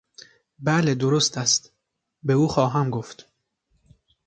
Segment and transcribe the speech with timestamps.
[0.59, 1.71] بله درست است،
[2.23, 3.31] به او خواهم گفت.